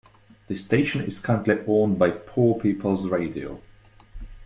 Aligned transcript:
The 0.47 0.55
station 0.55 1.01
is 1.01 1.19
currently 1.19 1.59
owned 1.67 1.99
by 1.99 2.09
Poor 2.09 2.59
People's 2.59 3.07
Radio. 3.07 3.61